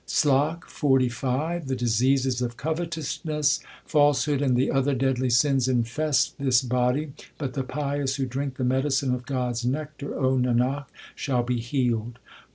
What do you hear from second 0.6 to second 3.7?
XLV The diseases of covetousness,